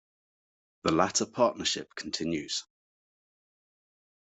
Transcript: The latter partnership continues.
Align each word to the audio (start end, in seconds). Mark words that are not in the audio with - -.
The 0.81 0.91
latter 0.93 1.27
partnership 1.27 1.93
continues. 1.93 2.63